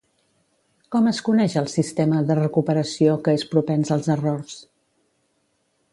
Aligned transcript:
Com 0.95 1.09
es 1.11 1.19
coneix 1.27 1.57
el 1.61 1.69
sistema 1.73 2.23
de 2.31 2.39
recuperació 2.41 3.15
que 3.27 3.37
és 3.41 3.47
propens 3.55 3.95
als 3.97 4.13
errors? 4.17 4.57